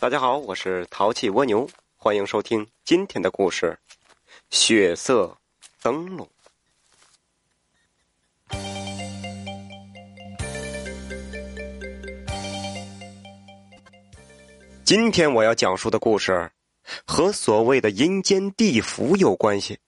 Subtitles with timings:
[0.00, 3.76] 大家好，我是淘气蜗牛，欢迎收听今天的故事
[4.48, 5.36] 《血色
[5.82, 6.28] 灯笼》。
[14.84, 16.48] 今天我要讲述的故事
[17.04, 19.80] 和所谓的阴间地府有关系。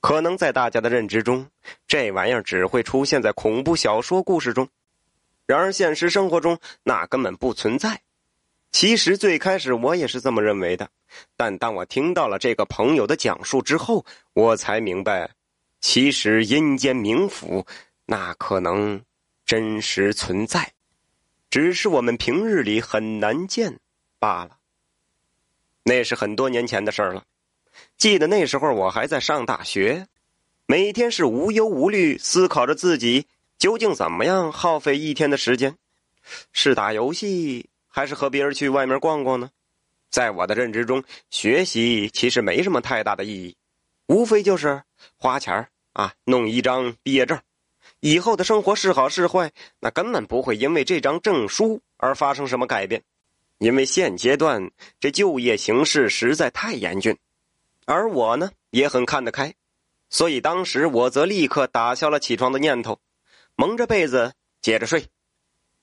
[0.00, 1.46] 可能在大家的认知中，
[1.86, 4.68] 这玩意儿只会出现在恐怖小说故事中，
[5.46, 8.02] 然而现实生活中那根本不存在。
[8.72, 10.88] 其实最开始我也是这么认为的，
[11.36, 15.30] 但当我听到了这个朋友的讲述之后，我才明白，
[15.80, 17.66] 其实阴间冥府
[18.06, 19.02] 那可能
[19.44, 20.72] 真实存在，
[21.50, 23.78] 只是我们平日里很难见。
[24.18, 24.58] 罢了，
[25.82, 27.24] 那是很多年前的事儿了。
[27.96, 30.06] 记得那时候我还在上大学，
[30.66, 33.26] 每天是无忧无虑，思考着自己
[33.58, 35.74] 究竟怎么样耗费一天的时间，
[36.52, 39.50] 是打游戏还是和别人去外面逛逛呢？
[40.08, 43.56] 在我的认知中，学习其实没什么太大的意义，
[44.06, 44.82] 无非就是
[45.18, 47.38] 花钱啊，弄一张毕业证，
[48.00, 53.02] 以后的生活是好是坏，那根本不会因为这张证书而发生什么改变。
[53.58, 57.16] 因为现阶段这就业形势实在太严峻，
[57.84, 59.54] 而我呢也很看得开，
[60.08, 62.98] 所以当时我则立刻打消了起床的念头，
[63.56, 64.32] 蒙着被子
[64.62, 65.04] 接着睡。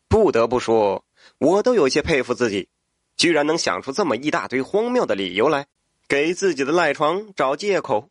[0.10, 1.06] 不得不说，
[1.38, 2.70] 我都有些佩服自己，
[3.16, 5.68] 居然能想出这么一大堆荒谬的理由来，
[6.08, 8.10] 给自己的赖床找借口。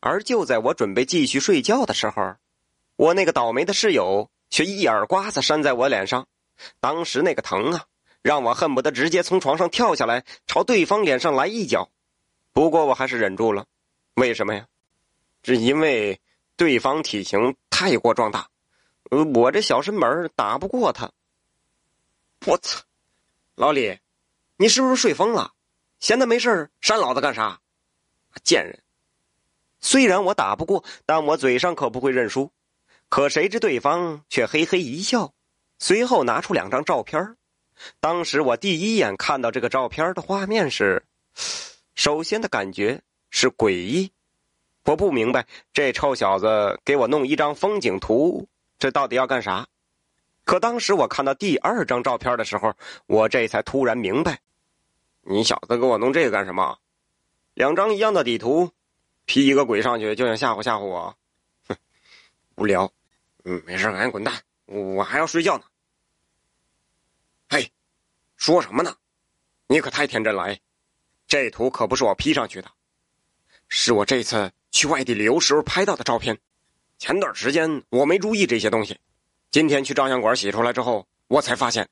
[0.00, 2.36] 而就在我准备继续睡觉的时候，
[2.96, 6.26] 我那个倒霉的室友却一耳刮子扇在我脸上，
[6.80, 7.84] 当时那个疼啊！
[8.22, 11.88] 让我恨不得直接从床上跳下来，朝对方脸上来一脚。
[12.52, 13.64] 不过我还是忍住了。
[14.14, 14.66] 为什么呀？
[15.42, 16.20] 只因为
[16.56, 18.48] 对方体型太过壮大，
[19.34, 21.10] 我这小身板打不过他。
[22.46, 22.80] 我操！
[23.54, 23.98] 老李，
[24.56, 25.52] 你是不是睡疯了？
[25.98, 27.60] 闲的没事扇老子干啥？
[28.42, 28.82] 贱人！
[29.80, 32.50] 虽然我打不过，但我嘴上可不会认输。
[33.10, 35.34] 可谁知对方却嘿嘿一笑，
[35.78, 37.36] 随后拿出两张照片
[37.98, 41.04] 当时我第一眼看到这个照片的画面时，
[41.94, 44.12] 首先的感觉是诡异。
[44.84, 48.48] 我不明白这臭小子给我弄一张风景图，
[48.78, 49.66] 这到底要干啥？
[50.50, 52.74] 可当时我看到第二张照片的时候，
[53.06, 54.40] 我这才突然明白，
[55.20, 56.76] 你小子给我弄这个干什么？
[57.54, 58.68] 两张一样的底图
[59.26, 61.16] ，P 一个鬼上去就想吓唬吓唬我？
[61.68, 61.76] 哼，
[62.56, 62.92] 无聊。
[63.44, 64.34] 嗯，没事，赶紧滚蛋，
[64.66, 65.62] 我还要睡觉呢。
[67.48, 67.70] 嘿，
[68.36, 68.96] 说什么呢？
[69.68, 70.56] 你可太天真了！
[71.28, 72.68] 这图可不是我 P 上去的，
[73.68, 76.40] 是我这次去外地旅游时候拍到的照片。
[76.98, 78.98] 前段时间我没注意这些东西，
[79.50, 81.88] 今天去照相馆洗出来之后，我才发现，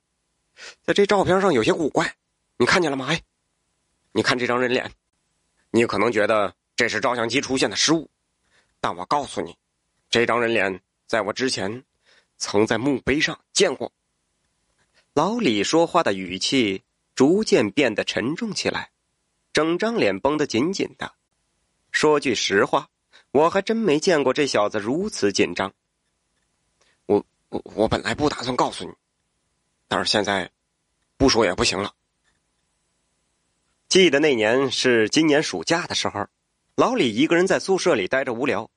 [0.85, 2.15] 在这照片上有些古怪。
[2.57, 3.07] 你看见了吗？
[3.09, 3.21] 哎，
[4.13, 4.89] 你看这张人脸，
[5.73, 8.09] 你可能觉得这是照相机出现的失误，
[8.81, 9.57] 但我告诉你，
[10.09, 11.83] 这张人脸在我之前
[12.37, 13.93] 曾在墓碑上见过。
[15.15, 16.85] 老李说话的语气
[17.17, 18.93] 逐渐变得沉重起来，
[19.53, 21.13] 整张脸绷得紧紧的。
[21.91, 22.89] 说句实话，
[23.33, 25.73] 我还真没见过这小子如此紧张。
[27.51, 28.93] 我我本来不打算告诉你，
[29.89, 30.51] 但是现在
[31.17, 31.95] 不说也不行了。
[33.89, 36.27] 记得那年是今年暑假的时候，
[36.75, 38.71] 老李一个人在宿舍里待着无聊，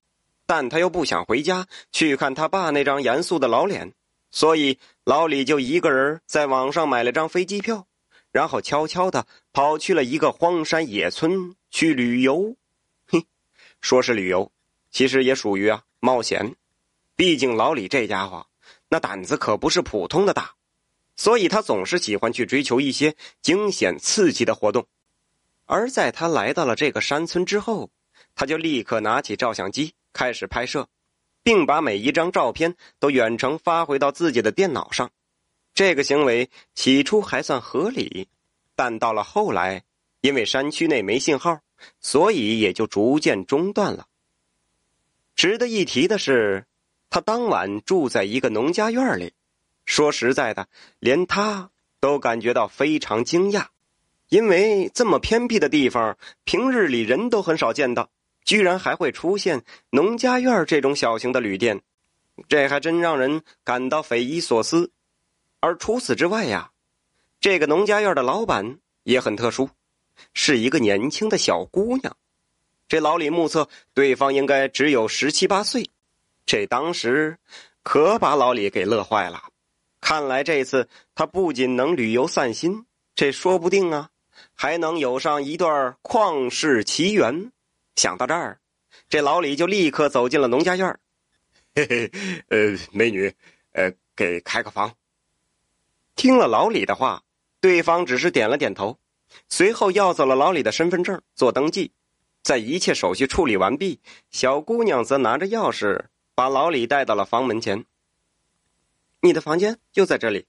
[0.46, 3.94] 但他又不想回家去看他爸那张严肃的老脸。
[4.32, 7.86] 所以老李就一个人在网上买了张飞机票，
[8.32, 12.56] 然后悄悄的跑去了一个荒山野村去旅游。
[13.06, 13.26] 嘿，
[13.82, 14.50] 说是旅游，
[14.90, 16.56] 其实也属于啊冒险。
[17.18, 18.48] 毕竟老李这家伙
[18.92, 20.54] 那胆子可不是普通的大，
[21.16, 24.86] 所以他总是喜欢去追求一些惊险刺激的活动。
[25.66, 27.90] 而在他来到了这个山村之后，
[28.36, 30.88] 他就立刻拿起照相机开始拍摄。
[31.44, 35.10] 并把每一张照片都远程发回到自己的电脑上，
[35.74, 38.28] 这个行为起初还算合理，
[38.76, 39.84] 但到了后来，
[40.22, 41.62] 因为山区内没信号，
[42.00, 44.06] 所以也就逐渐中断了。
[45.36, 46.68] 值得一提的是，
[47.12, 49.34] 他当晚住在一个农家院里，
[49.86, 50.68] 说实在的，
[50.98, 51.70] 连他
[52.00, 53.68] 都感觉到非常惊讶，
[54.30, 58.10] 因为这么偏僻的地方，平日里人都很少见到。
[58.44, 61.82] 居然还会出现农家院这种小型的旅店，
[62.50, 64.92] 这还真让人感到匪夷所思。
[65.60, 66.72] 而除此之外呀，
[67.40, 69.70] 这个农家院的老板也很特殊，
[70.34, 72.18] 是一个年轻的小姑娘。
[72.88, 75.90] 这老李目测对方应该只有十七八岁，
[76.46, 77.38] 这当时
[77.84, 79.44] 可把老李给乐坏了。
[80.00, 82.86] 看来这次他不仅能旅游散心，
[83.16, 84.10] 这说不定啊，
[84.54, 87.52] 还能有上一段旷世奇缘。
[87.96, 88.60] 想到这儿，
[89.08, 91.00] 这老李就立刻走进了农家院
[91.76, 92.12] 嘿嘿，
[92.50, 93.34] 呃，美女，
[93.74, 94.94] 呃，给开个房。
[96.16, 97.24] 听了老李的话，
[97.62, 99.00] 对方只是点了点头，
[99.48, 101.92] 随后要走了老李的身份证做登记。
[102.44, 104.02] 在一切手续处理完毕，
[104.32, 107.86] 小姑娘则拿着钥匙把老李带到了房门前。
[109.22, 110.48] 你的房间就在这里，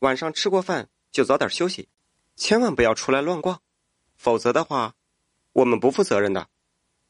[0.00, 1.88] 晚上吃过饭就早点休息，
[2.36, 3.62] 千万不要出来乱逛，
[4.16, 4.94] 否则的话，
[5.52, 6.48] 我们不负责任的。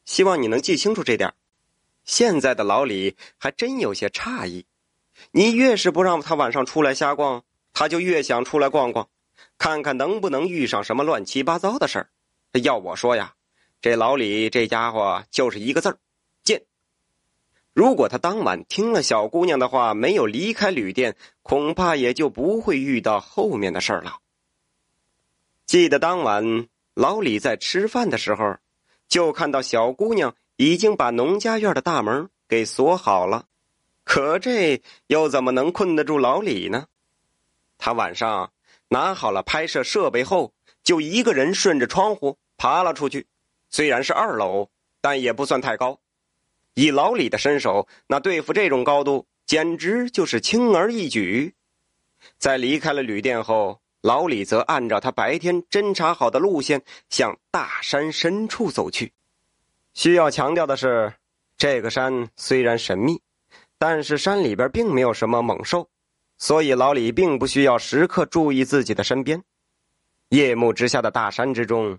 [0.05, 1.33] 希望你能记清楚这点。
[2.05, 4.65] 现在的老李还真有些诧异，
[5.31, 9.09] 你越是不让他晚上出来瞎逛，他就越想出来逛逛，
[9.57, 12.09] 看看能不能遇上什么乱七八糟的事儿。
[12.63, 13.33] 要我说呀。
[13.79, 15.99] 这老李这家伙就是一个字儿，
[17.77, 24.17] 如果他当晚听了小姑娘的话，没有离开旅店，恐怕也就不会遇到后面的事儿了。
[25.67, 28.57] 记得当晚老李在吃饭的时候，
[29.07, 33.45] 就看到小姑娘已经把农家院的大门给锁好了，
[34.03, 36.87] 可这又怎么能困得住老李呢？
[37.77, 38.51] 他晚上
[38.87, 40.51] 拿好了拍摄设备后，
[40.81, 43.27] 就一个人顺着窗户爬了出去。
[43.69, 45.99] 虽然是二楼，但也不算太高。
[46.77, 51.55] 以老李的身手，那对付这种高度简直就是轻而易举。
[52.37, 59.11] 在离开了旅店后，老李则按照他白天侦查好的路线向大山深处走去。
[59.95, 61.11] 需要强调的是，
[61.57, 63.19] 这个山虽然神秘，
[63.79, 65.89] 但是山里边并没有什么猛兽，
[66.37, 69.43] 所以老李并不需要时刻注意自己的身边。
[70.29, 71.97] 夜幕之下的大山之中。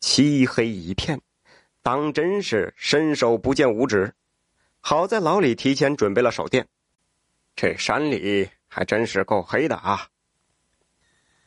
[0.00, 1.20] 漆黑一片，
[1.88, 4.12] 当真是伸手不见五指。
[4.78, 6.68] 好在老李提前准备了手电，
[7.56, 10.06] 这山里还真是够黑的啊！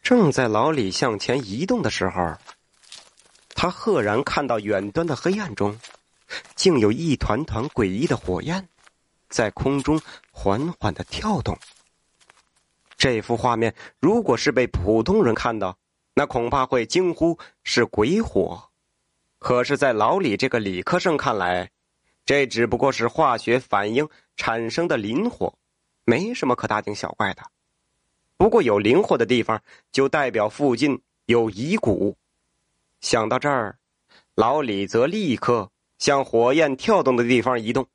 [0.02, 2.36] 正在老李向前移动的时候，
[3.50, 5.80] 他赫然看到远端的黑暗中，
[6.56, 8.68] 竟有一团团诡异的火焰，
[9.30, 10.02] 在空中
[10.32, 11.56] 缓缓的跳动。
[12.98, 15.78] 这幅画面，如果是被普通人看到，
[16.16, 18.71] 那恐怕会惊呼是鬼火，
[19.42, 21.72] 可是，在老李这个理科生看来，
[22.24, 24.08] 这只不过是化学反应
[24.38, 25.52] 产生的磷火，
[26.06, 27.42] 没什么可大惊小怪的。
[28.38, 29.60] 不过，有磷火的地方
[29.92, 32.16] 就代表附近有遗骨。
[33.00, 33.80] 想到这儿，
[34.36, 37.88] 老李则立刻向火焰跳动的地方移动。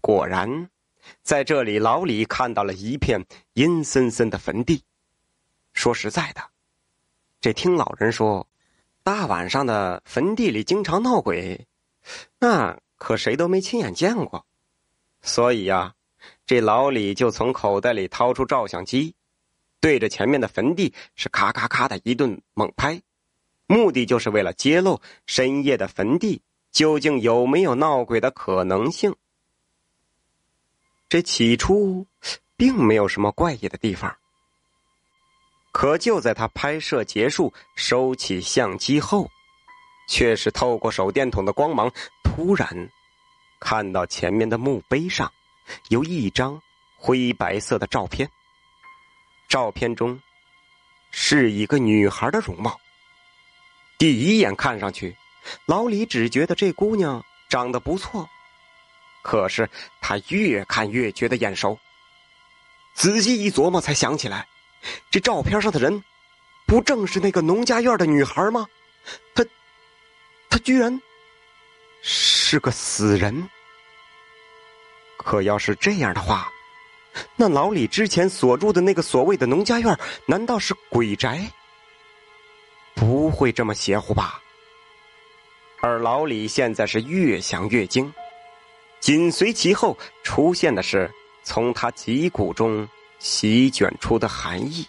[0.00, 0.70] 果然，
[1.24, 4.84] 在这里，老李看到了一片阴森森的坟地。
[5.72, 6.40] 说实在的。
[7.40, 8.46] 这听老人说，
[9.04, 11.66] 大晚上的坟地里经常闹鬼，
[12.40, 14.46] 那可谁都没亲眼见过。
[15.20, 15.94] 所以呀，
[16.46, 19.14] 这老李就从口袋里掏出照相机，
[19.78, 22.98] 对着前面的坟地是咔咔咔的一顿猛拍，
[23.66, 26.40] 目的就是为了揭露深夜的坟地
[26.72, 29.14] 究竟有没有闹鬼的可能性。
[31.10, 32.06] 这起初
[32.56, 34.16] 并没有什么怪异的地方。
[35.74, 39.28] 可就在他拍摄结束、收起相机后，
[40.08, 41.90] 却是透过手电筒的光芒，
[42.22, 42.88] 突然
[43.58, 45.30] 看到前面的墓碑上
[45.88, 46.62] 有一张
[46.96, 48.30] 灰白色的照片。
[49.48, 50.18] 照片中
[51.10, 52.78] 是一个女孩的容貌。
[53.98, 55.16] 第一眼看上去，
[55.66, 58.28] 老李只觉得这姑娘长得不错，
[59.22, 59.68] 可是
[60.00, 61.76] 他越看越觉得眼熟。
[62.94, 64.46] 仔细一琢磨，才想起来。
[65.10, 66.02] 这照片上的人，
[66.66, 68.66] 不正是那个农家院的女孩吗？
[69.34, 69.44] 她，
[70.48, 71.00] 她居然
[72.02, 73.48] 是个死人。
[75.16, 76.50] 可要是这样的话，
[77.36, 81.40] 那老李之前所住的那个所谓的农家院，难道是鬼宅？
[82.94, 84.40] 不会这么邪乎吧？
[85.80, 88.12] 而老李现在是越想越惊，
[89.00, 91.10] 紧随其后出现的是
[91.42, 92.88] 从他脊骨中。
[93.24, 94.86] 席卷出的寒意，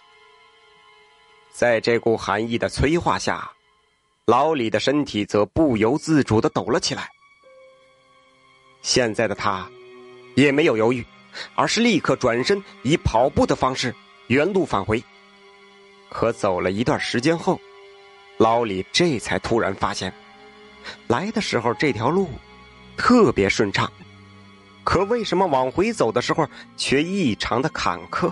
[1.54, 3.50] 在这股寒意的催化下，
[4.26, 7.10] 老李的身体则不由自主的抖了起来。
[8.82, 9.66] 现在的他，
[10.36, 11.02] 也没有犹豫，
[11.56, 13.96] 而是立刻转身，以跑步的方式
[14.28, 15.02] 原路返回。
[16.10, 17.58] 可走了一段时间后，
[18.36, 20.14] 老李这才突然发现，
[21.08, 22.28] 来的时候这条路
[22.98, 23.90] 特别顺畅。
[24.86, 28.32] 可为什么往回走的时候却异常的坎坷？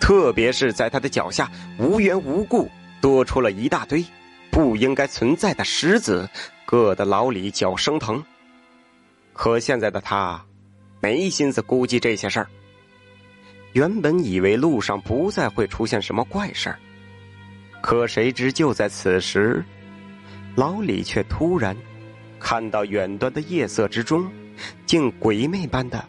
[0.00, 2.70] 特别是在他的脚下，无缘无故
[3.00, 4.04] 多出了一大堆
[4.50, 6.28] 不应该存在的石子，
[6.66, 8.22] 硌得老李脚生疼。
[9.32, 10.44] 可现在的他，
[11.00, 12.48] 没心思估计这些事儿。
[13.72, 16.78] 原本以为路上不再会出现什么怪事儿，
[17.80, 19.64] 可谁知就在此时，
[20.56, 21.76] 老李却突然
[22.38, 24.30] 看到远端的夜色之中，
[24.86, 26.06] 竟鬼魅般的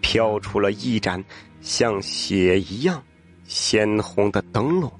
[0.00, 1.22] 飘出了一盏
[1.60, 3.02] 像血一样
[3.44, 4.92] 鲜红的灯笼。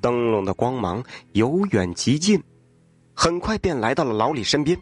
[0.00, 2.42] 灯笼的光芒由远及近，
[3.14, 4.76] 很快便来到了老李身边。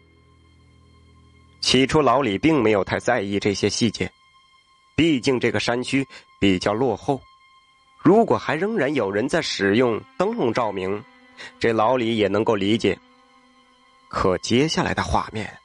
[1.59, 4.11] 起初，老李并没有太在意这些细节，
[4.95, 6.03] 毕竟这个山区
[6.39, 7.21] 比较落后。
[8.03, 11.03] 如果还仍然有人在使用灯笼照明，
[11.59, 12.97] 这老李也能够理解。
[14.07, 15.55] 可接下来的画面，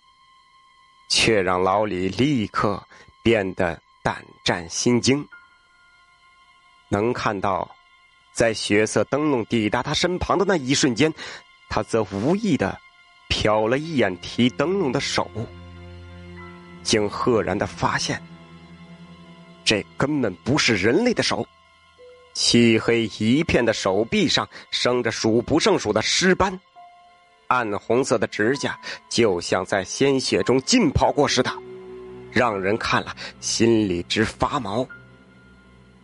[1.09, 2.83] 却让老李立刻
[3.23, 5.27] 变得胆战心惊。
[6.89, 7.69] 能看到，
[8.33, 11.13] 在血色灯笼抵达他身旁的那一瞬间，
[11.69, 12.79] 他则无意的
[13.29, 15.29] 瞟了一眼提灯笼的手，
[16.83, 18.23] 竟赫然的发现，
[19.65, 21.47] 这根本不是人类的手。
[22.35, 26.61] 漆黑一片的手臂上生着数不胜数的尸斑，
[27.49, 31.50] 暗红色的指甲就像在鲜血中浸泡过似的，
[32.31, 34.87] 让人看了心里直发毛。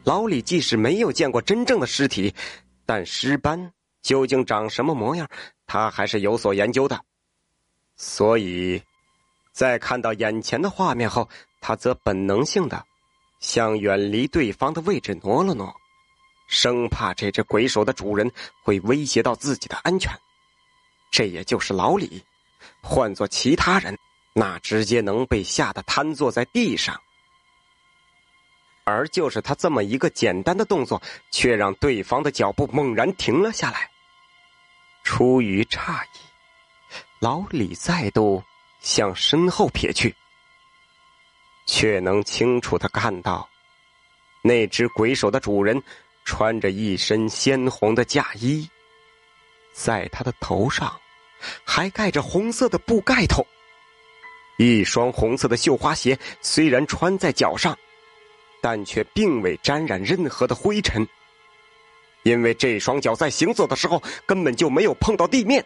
[0.05, 2.35] 老李即使没有见过真正的尸体，
[2.85, 3.73] 但尸斑
[4.03, 5.29] 究竟长什么模样，
[5.67, 7.01] 他还是有所研究的。
[7.95, 8.83] 所以，
[9.53, 11.29] 在看到眼前的画面后，
[11.61, 12.85] 他则本能性的
[13.39, 15.73] 向远离对方的位置挪了挪。
[16.49, 18.31] 生怕这只鬼手的主人
[18.63, 20.13] 会威胁到自己的安全，
[21.13, 22.25] 这也就是老李。
[22.81, 23.97] 换做其他人，
[24.33, 27.01] 那直接能被吓得瘫坐在地上。
[28.83, 31.01] 而就是他这么一个简单的动作，
[31.31, 33.89] 却让对方的脚步猛然停了下来。
[35.05, 36.19] 出于诧异，
[37.21, 38.43] 老李再度
[38.81, 40.13] 向身后瞥去，
[41.67, 43.49] 却能清楚的看到，
[44.43, 45.81] 那只鬼手的主人。
[46.25, 48.71] 穿着一身鲜红的嫁衣，
[49.73, 51.01] 在他的头上
[51.65, 53.47] 还盖着红色的布盖头。
[54.59, 57.77] 一双红色的绣花鞋虽然穿在脚上，
[58.61, 61.07] 但却并未沾染任何的灰尘，
[62.23, 65.65] 因为这双脚在行走的时候根本就没有碰到地面。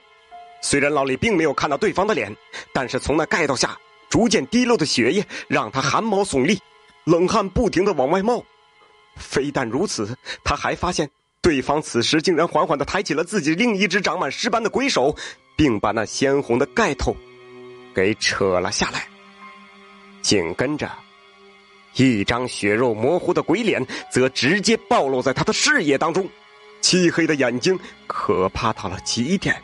[0.63, 2.35] 虽然老李并没有看到对方的脸，
[2.73, 3.79] 但是从那盖头下
[4.09, 6.59] 逐渐滴落的血液让他汗毛耸立，
[7.05, 8.43] 冷汗不停的往外冒。
[9.17, 11.11] 非但如此，他还发现
[11.43, 15.15] 对方此时竟然缓缓的抬起了自己另一只长满尸斑的鬼手，
[15.57, 17.17] 并把那鲜红的盖头
[17.95, 19.09] 给扯了下来。
[20.23, 20.91] 紧跟着，
[21.95, 26.29] 一张血肉模糊的鬼脸则直接暴露在他的视野当中，
[26.81, 29.61] 漆黑的眼睛可怕到了极点，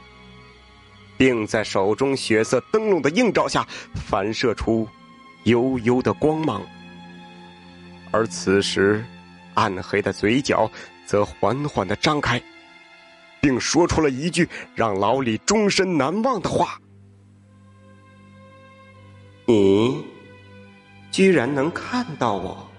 [1.16, 4.88] 并在手中血色灯笼的映照下反射出
[5.44, 6.60] 幽幽的光芒。
[8.10, 9.04] 而此时。
[9.54, 10.66] 暗黑的嘴角
[11.04, 12.42] 则缓缓的张开，
[13.42, 16.80] 并说出了一句让老李终身难忘的话
[19.44, 20.04] ：“你
[21.10, 22.70] 居然能看到我。”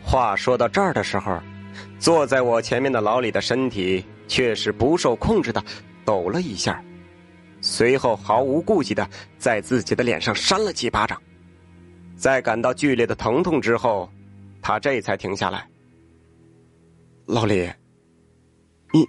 [0.00, 1.40] 话说到这儿的时候，
[1.98, 5.60] 坐在我前面的老李的身体却是不受控制的
[6.04, 6.80] 抖了一下，
[7.60, 9.08] 随后毫无顾忌的
[9.38, 11.20] 在自己的脸上扇了几巴掌。
[12.14, 14.08] 在感到剧烈的疼痛之后，
[14.60, 15.66] 他这才停下来。
[17.26, 17.72] 老李，
[18.92, 19.08] 你，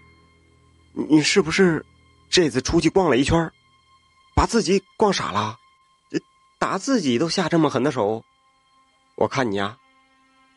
[0.93, 1.85] 你是不是
[2.29, 3.51] 这次出去逛了一圈，
[4.35, 5.59] 把自己逛傻了？
[6.59, 8.23] 打自己都下这么狠的手，
[9.15, 9.77] 我看你呀，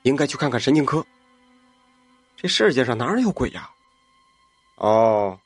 [0.03, 1.05] 应该去看看神经科。
[2.37, 3.71] 这世界上哪有鬼呀？
[4.77, 5.41] 哦，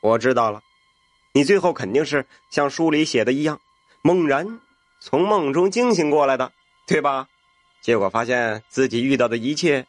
[0.00, 0.62] 我知道了，
[1.32, 3.60] 你最后肯定是像书里写的一样，
[4.02, 4.60] 猛然。
[4.98, 6.52] 从梦中惊醒过来的，
[6.86, 7.28] 对吧？
[7.80, 9.86] 结果发现自己遇到的一切，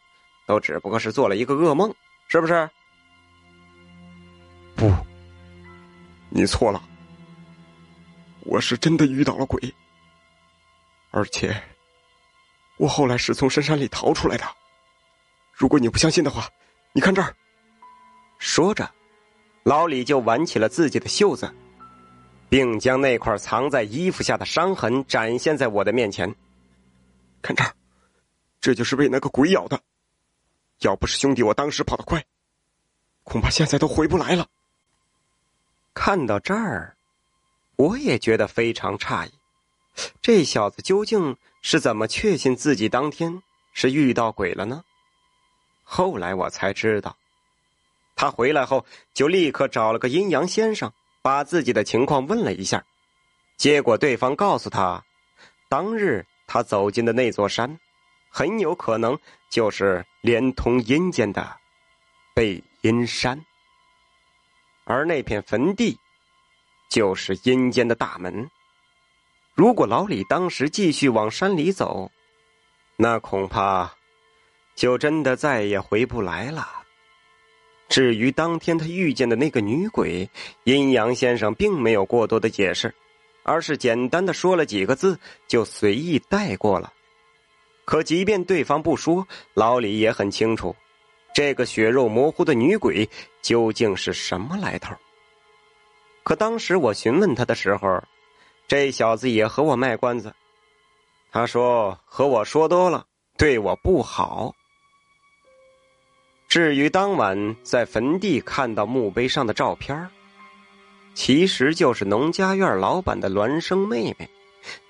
[0.52, 1.96] 都只不过是做了一个噩梦，
[2.28, 2.70] 是不是？
[4.76, 4.92] 不，
[6.30, 6.84] 你错了。
[8.42, 9.74] 我是真的遇到了鬼，
[11.12, 11.56] 而且，
[12.76, 14.44] 我后来是从深山里逃出来的。
[15.54, 16.50] 如果你不相信的话，
[16.92, 17.34] 你看这儿。
[18.38, 18.92] 说着，
[19.64, 21.50] 老李就挽起了自己的袖子。
[22.50, 26.36] 并将那块藏在衣服下的伤痕展现在我的面前。
[27.42, 27.72] 看这儿，
[28.60, 29.80] 这就是被那个鬼咬的。
[30.82, 32.24] 要不是兄弟我当时跑得快，
[33.24, 34.48] 恐怕现在都回不来了。
[35.94, 36.96] 看到这儿，
[37.76, 39.32] 我也觉得非常诧异，
[40.22, 43.42] 这小子究竟是怎么确信自己当天
[43.74, 44.84] 是遇到鬼了呢？
[45.84, 47.18] 后来我才知道，
[48.16, 50.92] 他回来后就立刻找了个阴阳先生。
[51.24, 52.84] 把自己的情况问了一下，
[53.56, 55.06] 结果对方告诉他，
[55.70, 57.80] 当日他走进的那座山，
[58.32, 59.20] 很有可能
[59.50, 61.58] 就是连通阴间的
[62.34, 63.46] 背阴山，
[64.86, 66.00] 而那片坟地
[66.90, 68.50] 就是阴间的大门。
[69.54, 72.10] 如果老李当时继续往山里走，
[72.96, 73.94] 那恐怕
[74.76, 76.68] 就真的再也回不来了。
[77.90, 80.28] 至于当天他遇见的那个女鬼，
[80.64, 82.96] 阴阳先生并没有过多的解释，
[83.44, 86.94] 而是简单的说了几个字，就随意带过了。
[87.86, 90.76] 可即便对方不说，老李也很清楚，
[91.34, 93.10] 这个血肉模糊的女鬼
[93.42, 94.96] 究竟是什么来头。
[96.24, 98.02] 可当时我询问他的时候，
[98.68, 100.34] 这小子也和我卖关子，
[101.32, 103.06] 他说和我说多了，
[103.38, 104.54] 对我不好。
[106.48, 110.10] 至于当晚在坟地看到墓碑上的照片
[111.14, 114.30] 其实就是农家院老板的孪生妹妹，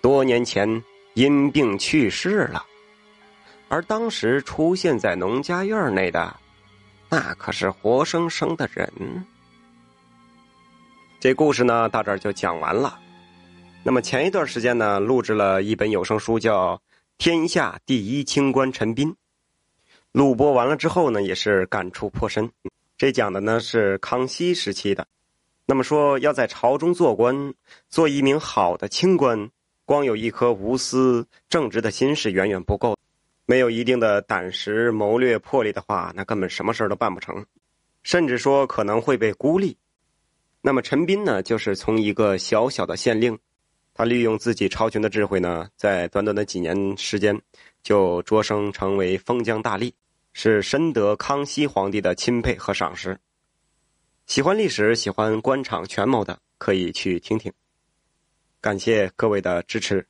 [0.01, 0.83] 多年前
[1.13, 2.65] 因病去世了。
[3.71, 6.35] 而当时出现在农家院内的，
[7.07, 9.25] 那可是活生生的人。
[11.21, 12.99] 这故事呢，到这儿就讲完了。
[13.81, 16.75] 那么前一段时间呢，录制了一本有声书，叫
[17.17, 19.09] 《天下第一清官陈斌》。
[20.11, 22.51] 录播完了之后呢，也是感触颇深。
[22.97, 25.07] 这讲的呢是康熙时期的。
[25.65, 27.53] 那么说，要在朝中做官，
[27.87, 29.49] 做一名好的清官，
[29.85, 32.97] 光有一颗无私正直的心是远远不够。
[33.51, 37.45] 没有一定的胆识、谋略、魄力的话，那根本什么事都办不成，
[38.01, 39.77] 甚至说可能会被孤立。
[40.61, 43.37] 那么陈斌呢，就是从一个小小的县令。
[43.93, 47.37] 他利用自己超群的智慧呢，在短短的几年时间，
[47.83, 49.91] 就擢升成为封疆大吏，
[50.31, 53.19] 是深得康熙皇帝的钦佩和赏识。
[54.27, 57.51] 喜欢历史、喜欢官场权谋的，可以去听听。
[58.61, 60.07] 感谢各位的支持。